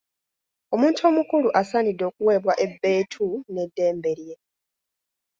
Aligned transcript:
Omuntu 0.73 1.01
omukulu 1.09 1.47
asaanidde 1.61 2.03
okuweebwa 2.09 2.53
ebbeetu 2.65 3.27
ne 3.53 3.63
ddembe 3.69 4.11
lye. 4.19 4.35